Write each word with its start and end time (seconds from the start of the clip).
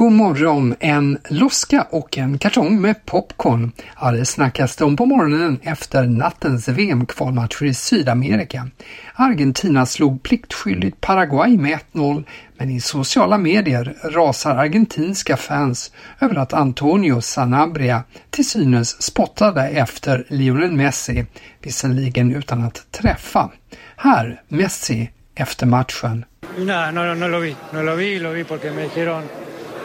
God 0.00 0.12
morgon! 0.12 0.74
En 0.80 1.18
loska 1.28 1.86
och 1.90 2.18
en 2.18 2.38
kartong 2.38 2.80
med 2.80 3.06
popcorn. 3.06 3.72
Ja, 4.00 4.10
det 4.10 4.24
snackas 4.24 4.76
det 4.76 4.84
om 4.84 4.96
på 4.96 5.06
morgonen 5.06 5.60
efter 5.62 6.04
nattens 6.04 6.68
VM-kvalmatcher 6.68 7.64
i 7.64 7.74
Sydamerika. 7.74 8.68
Argentina 9.14 9.86
slog 9.86 10.22
pliktskyldigt 10.22 11.00
Paraguay 11.00 11.58
med 11.58 11.78
1-0, 11.92 12.24
men 12.56 12.70
i 12.70 12.80
sociala 12.80 13.38
medier 13.38 13.96
rasar 14.02 14.56
argentinska 14.56 15.36
fans 15.36 15.92
över 16.20 16.36
att 16.36 16.52
Antonio 16.52 17.20
Sanabria 17.20 18.02
till 18.30 18.48
synes 18.48 19.02
spottade 19.02 19.68
efter 19.68 20.24
Lionel 20.28 20.72
Messi, 20.72 21.26
visserligen 21.62 22.34
utan 22.34 22.62
att 22.62 22.86
träffa. 22.90 23.50
Här 23.96 24.42
Messi 24.48 25.10
efter 25.34 25.66
matchen. 25.66 26.24
Nada, 26.58 26.90
no, 26.90 27.14
no 27.14 27.28
lo 27.28 27.38
vi, 27.38 27.56
no 27.72 27.82
lo 27.82 27.94
vi, 27.94 28.18
lo 28.18 28.30
vi 28.30 28.44
porque 28.44 28.70
me 28.70 28.82
dijeron 28.82 29.22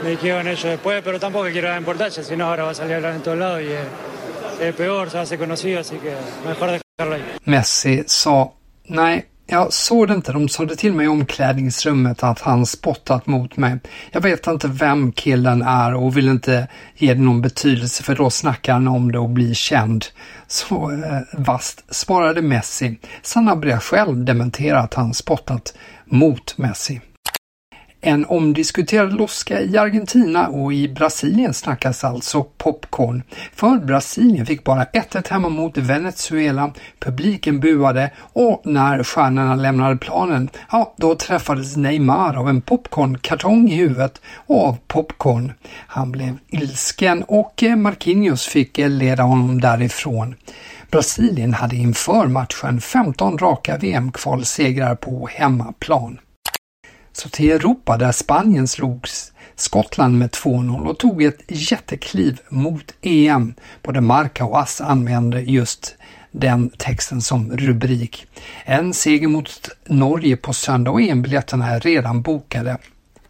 me 0.04 0.10
dijeron 0.12 0.48
ellos 0.48 0.64
después, 0.64 1.02
pero 1.04 1.20
tampoco 1.20 1.46
quiero 1.52 1.70
dar 1.70 1.78
importancia, 1.78 2.24
si 2.24 2.36
no 2.36 2.46
ahora 2.46 2.64
va 2.64 2.72
a 2.72 2.74
salir 2.74 2.94
a 2.94 2.96
hablar 2.98 3.16
en 3.16 3.22
todos 3.22 3.38
lados 3.38 3.62
y 3.62 3.72
es, 3.72 3.88
es 4.62 4.76
peor, 4.76 5.10
se 5.10 5.18
hace 5.18 5.38
conocido, 5.38 5.80
así 5.80 5.96
que 5.98 6.16
mejor 6.48 6.72
dejarlo 6.72 7.16
ahí. 7.16 7.24
Messi 7.46 8.04
sa, 8.08 8.52
nej, 8.86 9.26
jag 9.48 9.74
såg 9.74 10.08
det 10.08 10.14
inte. 10.14 10.32
De 10.32 10.50
sa 10.50 10.66
det 10.66 10.76
till 10.76 10.94
mig 10.94 11.06
i 11.06 11.10
omklädningsrummet 11.10 12.24
att 12.24 12.40
han 12.40 12.66
spottat 12.66 13.28
mot 13.28 13.58
mig. 13.58 13.80
Jag 14.12 14.22
vet 14.22 14.48
inte 14.48 14.68
vem 14.68 15.12
killen 15.12 15.62
är 15.62 15.94
och 15.94 16.18
vill 16.18 16.28
inte 16.28 16.68
ge 16.96 17.14
det 17.14 17.22
någon 17.22 17.42
betydelse 17.42 18.04
för 18.04 18.16
då 18.16 18.30
snackar 18.30 18.74
han 18.74 18.88
om 18.88 19.12
det 19.12 19.20
och 19.20 19.30
blir 19.30 19.54
känd. 19.54 20.06
Så 20.48 20.92
eh, 20.92 21.22
vast 21.34 21.96
svarade 21.96 22.42
Messi. 22.42 23.00
Sanabria 23.22 23.80
själv 23.80 24.26
dementerar 24.26 24.80
att 24.80 24.94
han 24.94 25.14
spottat 25.14 25.74
mot 26.06 26.58
Messi. 26.58 27.02
En 28.08 28.26
omdiskuterad 28.26 29.14
loska 29.14 29.62
i 29.62 29.78
Argentina 29.78 30.48
och 30.48 30.74
i 30.74 30.88
Brasilien 30.88 31.54
snackas 31.54 32.04
alltså 32.04 32.44
popcorn. 32.44 33.24
För 33.54 33.78
Brasilien 33.78 34.46
fick 34.46 34.64
bara 34.64 34.84
1-1 34.84 35.30
hemma 35.30 35.50
mot 35.50 35.78
Venezuela, 35.78 36.74
publiken 37.00 37.60
buade 37.60 38.12
och 38.20 38.62
när 38.66 39.04
stjärnorna 39.04 39.56
lämnade 39.56 39.98
planen, 39.98 40.50
ja, 40.72 40.94
då 40.98 41.16
träffades 41.16 41.78
Neymar 41.78 42.38
av 42.38 42.50
en 42.50 42.62
popcornkartong 42.62 43.70
i 43.70 43.76
huvudet 43.76 44.22
och 44.46 44.68
av 44.68 44.78
popcorn. 44.88 45.54
Han 45.88 46.12
blev 46.12 46.38
ilsken 46.48 47.24
och 47.24 47.64
eh, 47.64 47.76
Marquinhos 47.76 48.48
fick 48.48 48.80
eh, 48.80 48.90
leda 48.90 49.24
honom 49.24 49.62
därifrån. 49.62 50.36
Brasilien 50.92 51.54
hade 51.54 51.76
inför 51.76 52.28
matchen 52.28 52.82
15 52.82 53.38
raka 53.38 53.78
VM-kvalsegrar 53.78 54.96
på 54.96 55.30
hemmaplan. 55.32 56.18
Så 57.18 57.30
till 57.30 57.52
Europa 57.52 57.98
där 57.98 58.12
Spanien 58.12 58.68
slog 58.68 59.08
Skottland 59.56 60.20
med 60.20 60.30
2-0 60.30 60.88
och 60.88 60.98
tog 60.98 61.24
ett 61.24 61.42
jättekliv 61.48 62.40
mot 62.50 62.94
EM. 63.02 63.54
Både 63.82 64.02
Marca 64.02 64.46
och 64.46 64.60
Ass 64.60 64.82
använde 64.82 65.42
just 65.42 65.96
den 66.32 66.70
texten 66.70 67.22
som 67.22 67.58
rubrik. 67.58 68.28
En 68.66 68.94
seger 68.94 69.28
mot 69.28 69.70
Norge 69.86 70.38
på 70.38 70.54
söndag 70.54 70.92
och 70.92 71.02
EM-biljetterna 71.02 71.70
är 71.70 71.80
redan 71.80 72.22
bokade. 72.22 72.78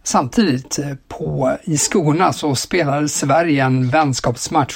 Samtidigt 0.03 0.79
eh, 0.79 0.93
på, 1.07 1.57
i 1.63 1.77
skorna 1.77 2.33
så 2.33 2.55
spelade 2.55 3.09
Sverige 3.09 3.63
en 3.63 3.89
vänskapsmatch 3.89 4.75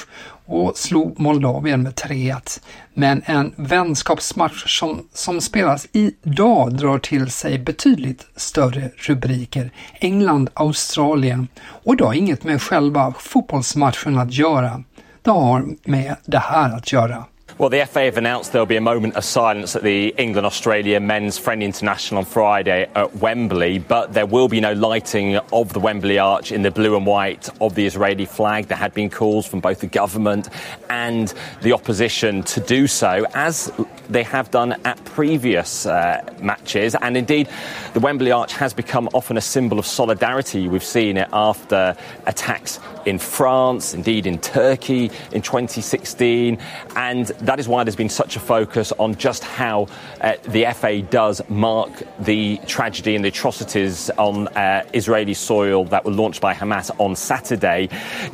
och 0.50 0.76
slog 0.76 1.20
Moldavien 1.20 1.82
med 1.82 1.94
3-1. 1.94 2.60
Men 2.94 3.22
en 3.24 3.52
vänskapsmatch 3.56 4.78
som, 4.78 5.06
som 5.12 5.40
spelas 5.40 5.86
idag 5.92 6.74
drar 6.74 6.98
till 6.98 7.30
sig 7.30 7.58
betydligt 7.58 8.26
större 8.36 8.90
rubriker. 8.96 9.70
England-Australien. 10.00 11.48
Och 11.60 11.96
det 11.96 12.04
har 12.04 12.14
inget 12.14 12.44
med 12.44 12.62
själva 12.62 13.14
fotbollsmatchen 13.18 14.18
att 14.18 14.32
göra. 14.32 14.82
Det 15.22 15.30
har 15.30 15.66
med 15.84 16.16
det 16.24 16.38
här 16.38 16.76
att 16.76 16.92
göra. 16.92 17.24
Well, 17.60 17.68
the 17.68 17.84
FA 17.84 18.04
have 18.04 18.16
announced 18.16 18.52
there'll 18.52 18.64
be 18.64 18.76
a 18.76 18.80
moment 18.80 19.16
of 19.16 19.24
silence 19.24 19.76
at 19.76 19.82
the 19.82 20.14
England 20.16 20.46
Australia 20.46 20.98
men's 20.98 21.36
friendly 21.36 21.66
international 21.66 22.20
on 22.20 22.24
Friday 22.24 22.88
at 22.94 23.16
Wembley, 23.16 23.78
but 23.78 24.14
there 24.14 24.24
will 24.24 24.48
be 24.48 24.60
no 24.60 24.72
lighting 24.72 25.36
of 25.36 25.74
the 25.74 25.78
Wembley 25.78 26.18
arch 26.18 26.52
in 26.52 26.62
the 26.62 26.70
blue 26.70 26.96
and 26.96 27.04
white 27.04 27.50
of 27.60 27.74
the 27.74 27.84
Israeli 27.84 28.24
flag. 28.24 28.68
There 28.68 28.78
had 28.78 28.94
been 28.94 29.10
calls 29.10 29.46
from 29.46 29.60
both 29.60 29.80
the 29.80 29.88
government 29.88 30.48
and 30.88 31.34
the 31.60 31.74
opposition 31.74 32.44
to 32.44 32.60
do 32.60 32.86
so, 32.86 33.26
as 33.34 33.70
they 34.08 34.22
have 34.22 34.50
done 34.50 34.80
at 34.86 35.04
previous 35.04 35.84
uh, 35.84 36.22
matches. 36.40 36.96
And 37.02 37.14
indeed, 37.14 37.46
the 37.92 38.00
Wembley 38.00 38.32
arch 38.32 38.54
has 38.54 38.72
become 38.72 39.10
often 39.12 39.36
a 39.36 39.42
symbol 39.42 39.78
of 39.78 39.84
solidarity. 39.84 40.66
We've 40.66 40.82
seen 40.82 41.18
it 41.18 41.28
after 41.30 41.94
attacks 42.24 42.80
in 43.04 43.18
France, 43.18 43.94
indeed 43.94 44.26
in 44.26 44.38
Turkey 44.38 45.10
in 45.32 45.42
2016, 45.42 46.58
and 46.96 47.26
that 47.50 47.58
is 47.58 47.66
why 47.66 47.82
there's 47.82 47.96
been 47.96 48.08
such 48.08 48.36
a 48.36 48.40
focus 48.40 48.92
on 48.92 49.16
just 49.16 49.42
how 49.42 49.88
uh, 50.20 50.34
the 50.44 50.64
FA 50.72 51.02
does 51.02 51.42
mark 51.48 51.90
the 52.20 52.60
tragedy 52.68 53.16
and 53.16 53.24
the 53.24 53.28
atrocities 53.28 54.08
on 54.10 54.46
uh, 54.48 54.84
Israeli 54.92 55.34
soil 55.34 55.84
that 55.86 56.04
were 56.04 56.12
launched 56.12 56.40
by 56.40 56.54
Hamas 56.54 56.92
on 57.00 57.16
Saturday. 57.16 57.88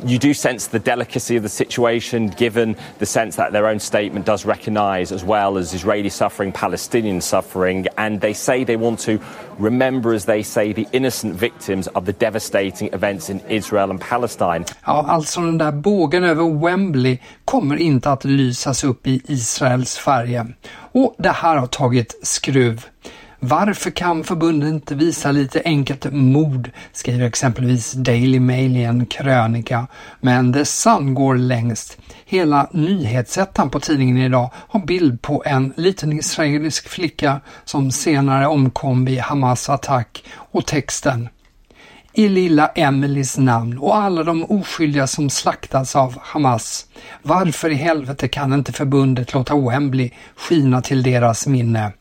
You 0.05 0.19
do 0.19 0.35
sense 0.35 0.67
the 0.67 0.77
delicacy 0.77 1.35
of 1.35 1.41
the 1.41 1.49
situation, 1.49 2.27
given 2.27 2.75
the 2.99 3.07
sense 3.07 3.37
that 3.37 3.53
their 3.53 3.65
own 3.65 3.79
statement 3.79 4.27
does 4.27 4.45
recognise, 4.45 5.11
as 5.11 5.23
well 5.23 5.57
as 5.57 5.73
Israeli 5.73 6.09
suffering, 6.09 6.51
Palestinian 6.51 7.19
suffering, 7.19 7.87
and 7.97 8.21
they 8.21 8.33
say 8.33 8.63
they 8.63 8.75
want 8.75 8.99
to 8.99 9.19
remember, 9.57 10.13
as 10.13 10.25
they 10.25 10.43
say, 10.43 10.73
the 10.73 10.87
innocent 10.91 11.33
victims 11.33 11.87
of 11.87 12.05
the 12.05 12.13
devastating 12.13 12.93
events 12.93 13.29
in 13.29 13.39
Israel 13.49 13.89
and 13.89 13.99
Palestine. 13.99 14.65
Ja, 14.85 15.05
alltså 15.07 15.41
den 15.41 15.57
där 15.57 15.71
bågen 15.71 16.23
över 16.23 16.65
Wembley 16.65 17.19
kommer 17.45 17.75
inte 17.75 18.11
att 18.11 18.25
lysas 18.25 18.83
upp 18.83 19.06
i 19.07 19.21
Israels 19.27 19.97
färger. 19.97 20.55
Och 20.91 21.15
det 21.17 21.29
här 21.29 21.57
har 21.57 21.67
tagit 21.67 22.19
skruv. 22.23 22.85
Varför 23.39 23.91
kan 23.91 24.23
förbundet 24.23 24.69
inte 24.69 24.95
visa 24.95 25.31
lite 25.31 25.61
enkelt 25.65 26.13
mod, 26.13 26.69
skriver 26.93 27.25
exempelvis 27.25 27.91
Daily 27.91 28.39
Mail 28.39 28.77
i 28.77 28.83
en 28.83 29.05
krönika. 29.05 29.87
Men 30.19 30.53
The 30.53 30.65
Sun 30.65 31.13
går 31.13 31.35
längst. 31.35 31.97
Hela 32.25 32.69
nyhetsettan 32.71 33.69
på 33.69 33.79
tidningen 33.79 34.17
idag 34.17 34.49
har 34.53 34.79
bild 34.79 35.21
på 35.21 35.43
en 35.45 35.73
liten 35.77 36.13
israelisk 36.13 36.89
flicka 36.89 37.41
som 37.65 37.91
senare 37.91 38.47
omkom 38.47 39.05
vid 39.05 39.19
Hamas 39.19 39.69
attack 39.69 40.23
och 40.51 40.65
texten 40.65 41.29
i 42.17 42.29
lilla 42.29 42.67
Emelies 42.67 43.37
namn 43.37 43.77
och 43.77 43.95
alla 43.95 44.23
de 44.23 44.43
oskyldiga 44.43 45.07
som 45.07 45.29
slaktats 45.29 45.95
av 45.95 46.17
Hamas. 46.21 46.85
Varför 47.21 47.69
i 47.69 47.75
helvete 47.75 48.27
kan 48.27 48.53
inte 48.53 48.71
förbundet 48.71 49.33
låta 49.33 49.55
Wembley 49.55 50.11
skina 50.35 50.81
till 50.81 51.03
deras 51.03 51.47
minne? 51.47 51.91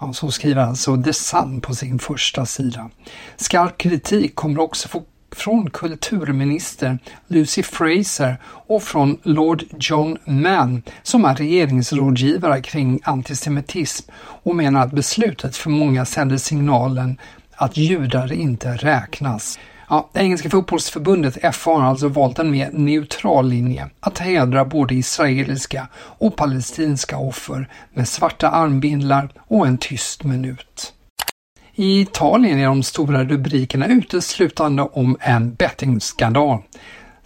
Ja, 0.00 0.12
så 0.12 0.30
skriver 0.30 0.62
alltså 0.62 1.02
The 1.02 1.12
Sun 1.12 1.60
på 1.60 1.74
sin 1.74 1.98
första 1.98 2.46
sida. 2.46 2.90
Skarp 3.36 3.78
kritik 3.78 4.34
kommer 4.34 4.60
också 4.60 4.88
få 4.88 5.02
från 5.36 5.70
kulturminister 5.70 6.98
Lucy 7.26 7.62
Fraser 7.62 8.36
och 8.44 8.82
från 8.82 9.18
Lord 9.22 9.64
John 9.80 10.18
Mann 10.24 10.82
som 11.02 11.24
är 11.24 11.34
regeringsrådgivare 11.34 12.60
kring 12.60 13.00
antisemitism 13.04 14.10
och 14.18 14.56
menar 14.56 14.82
att 14.82 14.92
beslutet 14.92 15.56
för 15.56 15.70
många 15.70 16.04
sänder 16.04 16.36
signalen 16.36 17.18
att 17.56 17.76
judar 17.76 18.32
inte 18.32 18.76
räknas. 18.76 19.58
Ja, 19.88 20.10
det 20.12 20.20
engelska 20.20 20.50
fotbollsförbundet 20.50 21.54
FA 21.56 21.70
har 21.70 21.82
alltså 21.82 22.08
valt 22.08 22.38
en 22.38 22.50
mer 22.50 22.70
neutral 22.72 23.48
linje 23.48 23.90
att 24.00 24.18
hedra 24.18 24.64
både 24.64 24.94
israeliska 24.94 25.88
och 25.94 26.36
palestinska 26.36 27.18
offer 27.18 27.68
med 27.94 28.08
svarta 28.08 28.48
armbindlar 28.48 29.28
och 29.38 29.66
en 29.66 29.78
tyst 29.78 30.24
minut. 30.24 30.92
I 31.74 32.00
Italien 32.00 32.58
är 32.58 32.66
de 32.66 32.82
stora 32.82 33.24
rubrikerna 33.24 33.86
uteslutande 33.86 34.82
om 34.82 35.16
en 35.20 35.54
bettingskandal. 35.54 36.62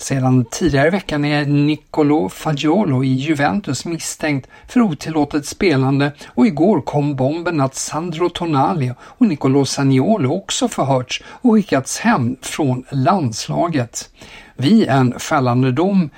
Sedan 0.01 0.45
tidigare 0.45 0.87
i 0.87 0.91
veckan 0.91 1.25
är 1.25 1.47
Nicolo 1.47 2.29
Fagiolo 2.29 3.05
i 3.05 3.09
Juventus 3.09 3.85
misstänkt 3.85 4.49
för 4.69 4.81
otillåtet 4.81 5.47
spelande 5.47 6.13
och 6.27 6.47
igår 6.47 6.81
kom 6.81 7.17
bomben 7.17 7.61
att 7.61 7.75
Sandro 7.75 8.29
Tonali 8.29 8.93
och 9.01 9.27
Nicolo 9.27 9.65
Saniolo 9.65 10.33
också 10.33 10.69
förhörts 10.69 11.23
och 11.27 11.53
skickats 11.53 11.99
hem 11.99 12.37
från 12.43 12.85
landslaget. 12.91 14.11
Vid 14.57 14.89
en 14.89 15.19
fällande 15.19 15.73
dom 15.73 16.11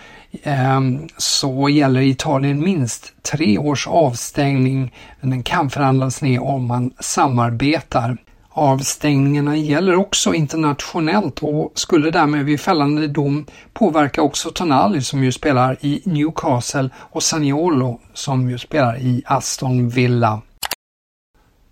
eh, 0.42 0.80
så 1.16 1.68
gäller 1.68 2.00
Italien 2.00 2.60
minst 2.60 3.12
tre 3.22 3.58
års 3.58 3.86
avstängning, 3.86 4.94
men 5.20 5.30
den 5.30 5.42
kan 5.42 5.70
förhandlas 5.70 6.22
ner 6.22 6.42
om 6.42 6.66
man 6.66 6.90
samarbetar. 7.00 8.16
Avstängningarna 8.54 9.56
gäller 9.56 9.96
också 9.96 10.34
internationellt 10.34 11.38
och 11.42 11.72
skulle 11.74 12.10
därmed 12.10 12.44
vid 12.44 12.60
fällande 12.60 13.08
dom 13.08 13.46
påverka 13.72 14.22
också 14.22 14.50
Tonali 14.50 15.02
som 15.02 15.24
ju 15.24 15.32
spelar 15.32 15.76
i 15.80 16.02
Newcastle 16.04 16.90
och 16.96 17.22
Saniolo 17.22 18.00
som 18.14 18.50
ju 18.50 18.58
spelar 18.58 18.98
i 18.98 19.22
Aston 19.26 19.88
Villa. 19.88 20.40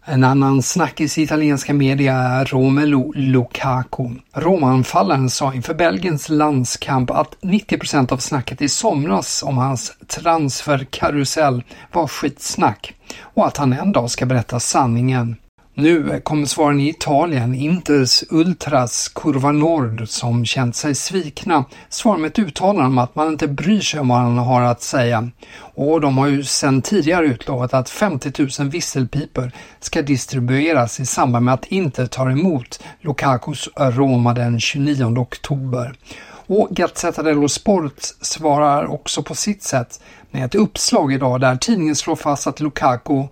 En 0.05 0.25
annan 0.25 0.63
snackis 0.63 1.19
i 1.19 1.23
italienska 1.23 1.75
media 1.75 2.15
är 2.15 2.45
Romelu 2.45 3.13
Lukaku. 3.15 4.09
Romanfallaren 4.33 5.31
sa 5.31 5.55
inför 5.55 5.75
Belgiens 5.75 6.29
landskamp 6.29 7.11
att 7.11 7.37
90% 7.41 8.13
av 8.13 8.17
snacket 8.17 8.63
i 8.63 8.69
somras 8.69 9.43
om 9.43 9.59
hans 9.59 9.93
transferkarusell 10.07 11.63
var 11.93 12.07
skitsnack 12.07 12.95
och 13.21 13.47
att 13.47 13.57
han 13.57 13.73
en 13.73 13.93
dag 13.93 14.11
ska 14.11 14.27
berätta 14.27 14.61
sanningen. 14.61 15.37
Nu 15.75 16.21
kommer 16.21 16.47
svaren 16.47 16.81
i 16.81 16.89
Italien. 16.89 17.55
Inters 17.55 18.25
Ultras 18.31 19.09
Curva 19.09 19.53
Nord 19.53 20.09
som 20.09 20.45
känt 20.45 20.77
sig 20.77 20.95
svikna 20.95 21.65
svarar 21.89 22.19
med 22.19 22.29
ett 22.29 22.39
uttalande 22.39 22.85
om 22.85 22.99
att 22.99 23.15
man 23.15 23.29
inte 23.29 23.49
bryr 23.49 23.81
sig 23.81 24.01
om 24.01 24.09
vad 24.09 24.19
han 24.19 24.39
har 24.39 24.63
att 24.63 24.83
säga. 24.83 25.31
Och 25.75 26.01
de 26.01 26.19
har 26.19 26.27
ju 26.27 26.45
sedan 26.45 26.83
tidigare 26.83 27.27
utlovat 27.27 27.75
att 27.75 27.91
50 27.91 28.33
000 28.61 28.71
visselpipor 28.71 29.53
ska 29.81 30.03
distribueras 30.03 31.01
i 31.01 31.07
samband 31.07 31.45
med 31.45 31.55
att 31.55 31.65
Inter 31.65 32.07
tar 32.07 32.31
emot 32.31 32.83
Lukakos 33.01 33.69
Roma 33.77 34.35
den 34.35 34.61
29 34.61 35.19
oktober. 35.19 35.95
Och 36.47 36.69
Gazzetta 36.71 37.23
dello 37.23 37.49
Sport 37.49 38.01
svarar 38.21 38.87
också 38.87 39.23
på 39.23 39.35
sitt 39.35 39.63
sätt 39.63 40.01
med 40.31 40.45
ett 40.45 40.55
uppslag 40.55 41.13
idag 41.13 41.41
där 41.41 41.57
tidningen 41.57 41.97
slår 41.97 42.17
fast 42.17 42.47
att 42.47 42.61
Lukaku 42.61 43.27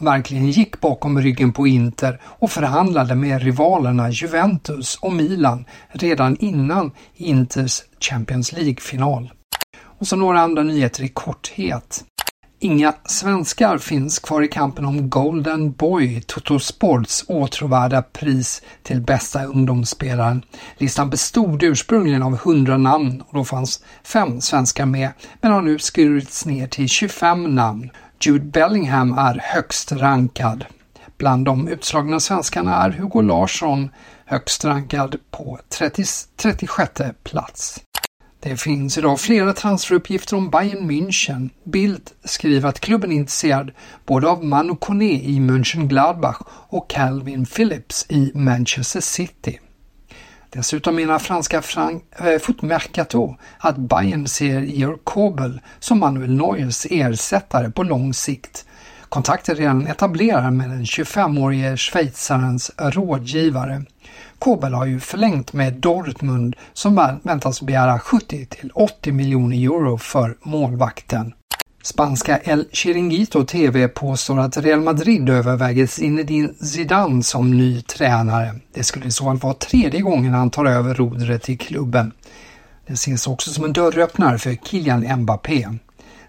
verkligen 0.00 0.50
gick 0.50 0.80
bakom 0.80 1.20
ryggen 1.20 1.52
på 1.52 1.66
Inter 1.66 2.20
och 2.24 2.50
förhandlade 2.50 3.14
med 3.14 3.42
rivalerna 3.42 4.10
Juventus 4.10 4.96
och 4.96 5.12
Milan 5.12 5.64
redan 5.88 6.36
innan 6.36 6.90
Inters 7.16 7.82
Champions 8.00 8.52
League-final. 8.52 9.30
Och 9.80 10.06
så 10.06 10.16
några 10.16 10.40
andra 10.40 10.62
nyheter 10.62 11.02
i 11.02 11.08
korthet. 11.08 12.04
Inga 12.60 12.94
svenskar 13.04 13.78
finns 13.78 14.18
kvar 14.18 14.42
i 14.42 14.48
kampen 14.48 14.84
om 14.84 15.10
Golden 15.10 15.72
Boy, 15.72 16.20
Toto 16.26 16.58
Sports 16.58 17.24
åtråvärda 17.28 18.02
pris 18.02 18.62
till 18.82 19.00
bästa 19.00 19.44
ungdomsspelaren. 19.44 20.42
Listan 20.76 21.10
bestod 21.10 21.62
ursprungligen 21.62 22.22
av 22.22 22.34
100 22.34 22.76
namn 22.76 23.20
och 23.20 23.34
då 23.34 23.44
fanns 23.44 23.84
fem 24.04 24.40
svenskar 24.40 24.86
med, 24.86 25.10
men 25.40 25.52
har 25.52 25.62
nu 25.62 25.78
skurits 25.78 26.46
ner 26.46 26.66
till 26.66 26.88
25 26.88 27.54
namn. 27.54 27.90
Jude 28.20 28.44
Bellingham 28.44 29.18
är 29.18 29.40
högst 29.44 29.92
rankad. 29.92 30.64
Bland 31.18 31.44
de 31.44 31.68
utslagna 31.68 32.20
svenskarna 32.20 32.76
är 32.76 32.90
Hugo 32.90 33.20
Larsson 33.20 33.90
högst 34.24 34.64
rankad 34.64 35.16
på 35.30 35.58
30, 35.68 36.04
36 36.36 37.00
plats. 37.22 37.80
Det 38.40 38.56
finns 38.56 38.98
idag 38.98 39.20
flera 39.20 39.52
transferuppgifter 39.52 40.36
om 40.36 40.50
Bayern 40.50 40.90
München. 40.90 41.50
Bild 41.64 42.10
skriver 42.24 42.68
att 42.68 42.80
klubben 42.80 43.12
är 43.12 43.16
intresserad 43.16 43.70
både 44.06 44.28
av 44.28 44.44
Manu 44.44 44.76
Kone 44.76 45.04
i 45.04 45.40
München 45.40 45.86
Gladbach 45.86 46.40
och 46.48 46.90
Calvin 46.90 47.46
Phillips 47.46 48.06
i 48.08 48.32
Manchester 48.34 49.00
City. 49.00 49.60
Dessutom 50.50 50.94
menar 50.96 51.18
franska 51.18 51.62
Frank, 51.62 52.04
eh, 52.18 52.26
äh, 52.26 52.38
Footmercato 52.38 53.36
att 53.58 53.76
Bayern 53.76 54.28
ser 54.28 54.60
Georg 54.60 54.98
Kobel 55.04 55.60
som 55.78 55.98
Manuel 55.98 56.34
Neuers 56.34 56.86
ersättare 56.90 57.70
på 57.70 57.82
lång 57.82 58.14
sikt. 58.14 58.64
Kontakter 59.08 59.52
är 59.52 59.56
redan 59.56 59.86
etablerade 59.86 60.50
med 60.50 60.70
den 60.70 60.84
25-årige 60.84 61.76
schweizarens 61.76 62.70
rådgivare. 62.78 63.82
Kobel 64.38 64.74
har 64.74 64.86
ju 64.86 65.00
förlängt 65.00 65.52
med 65.52 65.74
Dortmund 65.74 66.56
som 66.72 67.18
väntas 67.22 67.62
begära 67.62 67.98
70 67.98 68.46
till 68.46 68.70
80 68.74 69.12
miljoner 69.12 69.56
euro 69.56 69.98
för 69.98 70.36
målvakten. 70.42 71.32
Spanska 71.82 72.38
El 72.38 72.68
Chiringuito 72.72 73.44
TV 73.44 73.88
påstår 73.88 74.40
att 74.40 74.56
Real 74.56 74.80
Madrid 74.80 75.28
överväger 75.28 75.86
Zinedine 75.86 76.54
Zidane 76.54 77.22
som 77.22 77.56
ny 77.56 77.82
tränare. 77.82 78.54
Det 78.74 78.84
skulle 78.84 79.06
i 79.06 79.10
så 79.10 79.24
fall 79.24 79.36
vara 79.36 79.54
tredje 79.54 80.00
gången 80.00 80.34
han 80.34 80.50
tar 80.50 80.64
över 80.64 80.94
rodret 80.94 81.48
i 81.48 81.56
klubben. 81.56 82.12
Det 82.86 82.92
ses 82.92 83.26
också 83.26 83.50
som 83.50 83.64
en 83.64 83.72
dörröppnare 83.72 84.38
för 84.38 84.56
Kylian 84.64 85.20
Mbappé. 85.22 85.68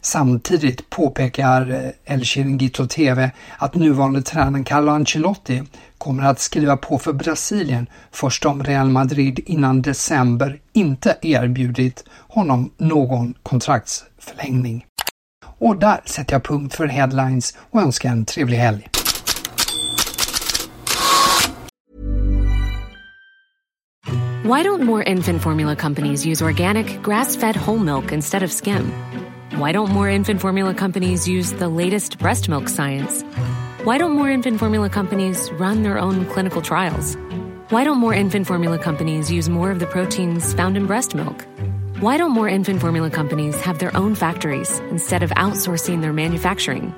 Samtidigt 0.01 0.89
påpekar 0.89 1.91
El 2.05 2.25
Chiringuito 2.25 2.87
TV 2.87 3.31
att 3.57 3.75
nuvarande 3.75 4.21
tränaren 4.21 4.63
Carlo 4.63 4.91
Ancelotti 4.91 5.63
kommer 5.97 6.23
att 6.23 6.39
skriva 6.39 6.77
på 6.77 6.97
för 6.97 7.13
Brasilien 7.13 7.87
först 8.11 8.45
om 8.45 8.63
Real 8.63 8.89
Madrid 8.89 9.39
innan 9.45 9.81
december 9.81 10.59
inte 10.73 11.17
erbjudit 11.21 12.03
honom 12.27 12.71
någon 12.77 13.33
kontraktsförlängning. 13.43 14.85
Och 15.59 15.77
där 15.77 16.01
sätter 16.05 16.33
jag 16.33 16.43
punkt 16.43 16.75
för 16.75 16.87
headlines 16.87 17.57
och 17.71 17.81
önskar 17.81 18.09
en 18.09 18.25
trevlig 18.25 18.57
helg. 18.57 18.89
Why 24.43 24.63
don't 24.63 24.81
more 24.81 25.03
infant 25.03 25.41
formula 25.41 25.75
companies 25.75 26.25
use 26.25 26.45
organic, 26.45 27.03
grass-fed 27.03 27.55
whole 27.55 27.77
milk 27.77 28.11
instead 28.11 28.43
of 28.43 28.51
skim? 28.51 28.91
Why 29.59 29.73
don't 29.73 29.91
more 29.91 30.09
infant 30.09 30.41
formula 30.41 30.73
companies 30.73 31.27
use 31.27 31.51
the 31.53 31.67
latest 31.67 32.17
breast 32.17 32.49
milk 32.49 32.69
science? 32.69 33.23
Why 33.83 33.97
don't 33.97 34.13
more 34.13 34.29
infant 34.33 34.59
formula 34.59 34.89
companies 34.89 35.51
run 35.59 35.83
their 35.83 35.99
own 35.99 36.25
clinical 36.25 36.61
trials? 36.61 37.15
Why 37.69 37.83
don't 37.83 37.97
more 37.97 38.13
infant 38.13 38.47
formula 38.47 38.79
companies 38.79 39.31
use 39.31 39.49
more 39.49 39.71
of 39.71 39.79
the 39.79 39.85
proteins 39.85 40.53
found 40.53 40.77
in 40.77 40.87
breast 40.87 41.13
milk? 41.13 41.45
Why 41.99 42.15
don't 42.15 42.31
more 42.31 42.47
infant 42.47 42.79
formula 42.79 43.09
companies 43.09 43.59
have 43.59 43.79
their 43.79 43.93
own 43.93 44.15
factories 44.15 44.79
instead 44.89 45.21
of 45.21 45.31
outsourcing 45.31 45.99
their 45.99 46.13
manufacturing? 46.13 46.95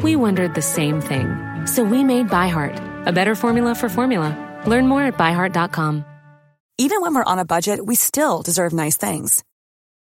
We 0.00 0.14
wondered 0.14 0.54
the 0.54 0.62
same 0.62 1.00
thing. 1.00 1.66
So 1.66 1.82
we 1.82 2.04
made 2.04 2.28
ByHeart, 2.28 3.08
a 3.08 3.10
better 3.10 3.34
formula 3.34 3.74
for 3.74 3.88
formula. 3.88 4.30
Learn 4.64 4.86
more 4.86 5.02
at 5.02 5.18
byheart.com. 5.18 6.04
Even 6.78 7.00
when 7.00 7.16
we're 7.16 7.24
on 7.24 7.40
a 7.40 7.44
budget, 7.44 7.84
we 7.84 7.96
still 7.96 8.42
deserve 8.42 8.72
nice 8.72 8.96
things. 8.96 9.42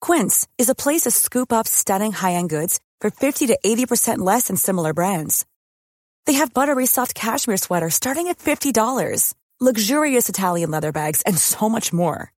Quince 0.02 0.48
is 0.58 0.70
a 0.70 0.82
place 0.84 1.02
to 1.02 1.12
scoop 1.12 1.54
up 1.54 1.68
stunning 1.68 2.12
high 2.12 2.34
end 2.34 2.50
goods 2.50 2.80
for 3.02 3.12
50 3.12 3.48
to 3.48 3.60
80% 3.64 4.18
less 4.18 4.48
than 4.48 4.56
similar 4.56 4.96
brands. 4.96 5.46
They 6.26 6.34
have 6.34 6.56
buttery 6.56 6.88
soft 6.88 7.14
cashmere 7.14 7.58
sweaters 7.58 7.94
starting 7.94 8.30
at 8.30 8.40
$50, 8.40 9.36
luxurious 9.60 10.28
Italian 10.28 10.72
leather 10.72 10.92
bags, 10.92 11.22
and 11.28 11.38
so 11.38 11.70
much 11.70 11.94
more. 11.94 12.34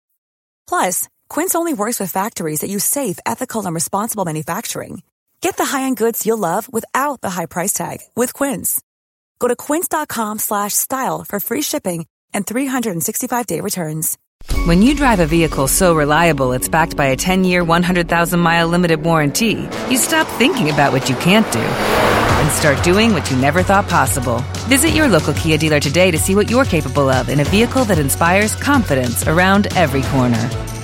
Plus, 0.68 1.08
Quince 1.32 1.56
only 1.56 1.74
works 1.74 1.98
with 1.98 2.12
factories 2.12 2.60
that 2.60 2.70
use 2.70 2.84
safe, 2.84 3.18
ethical, 3.26 3.66
and 3.66 3.74
responsible 3.74 4.26
manufacturing. 4.26 5.02
Get 5.40 5.56
the 5.56 5.64
high-end 5.64 5.96
goods 5.96 6.26
you'll 6.26 6.46
love 6.50 6.68
without 6.72 7.22
the 7.22 7.30
high 7.30 7.46
price 7.46 7.72
tag 7.72 8.00
with 8.18 8.34
Quince. 8.34 8.82
Go 9.40 9.48
to 9.48 9.56
quince.com 9.56 10.40
slash 10.40 10.74
style 10.74 11.24
for 11.24 11.40
free 11.40 11.62
shipping 11.62 12.06
and 12.34 12.46
365-day 12.46 13.62
returns. 13.62 14.18
When 14.66 14.82
you 14.82 14.94
drive 14.94 15.22
a 15.22 15.26
vehicle 15.26 15.70
so 15.70 15.96
reliable 15.96 16.52
it's 16.52 16.68
backed 16.68 16.98
by 16.98 17.06
a 17.06 17.16
10-year, 17.16 17.64
100,000-mile 17.64 18.68
limited 18.68 19.02
warranty, 19.02 19.70
you 19.90 19.96
stop 19.96 20.28
thinking 20.38 20.70
about 20.70 20.92
what 20.92 21.08
you 21.08 21.16
can't 21.16 21.50
do 21.54 21.60
and 21.60 22.52
start 22.52 22.84
doing 22.84 23.14
what 23.14 23.32
you 23.32 23.38
never 23.38 23.64
thought 23.64 23.88
possible. 23.88 24.40
Visit 24.68 24.90
your 24.90 25.08
local 25.08 25.34
Kia 25.34 25.58
dealer 25.58 25.80
today 25.80 26.12
to 26.12 26.18
see 26.18 26.36
what 26.36 26.52
you're 26.52 26.66
capable 26.66 27.10
of 27.10 27.30
in 27.30 27.40
a 27.40 27.46
vehicle 27.46 27.86
that 27.86 28.00
inspires 28.00 28.54
confidence 28.56 29.26
around 29.30 29.68
every 29.78 30.02
corner. 30.12 30.50